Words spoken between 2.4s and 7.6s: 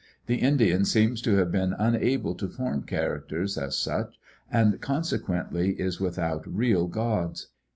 form characters as such and con sequently is without real gods.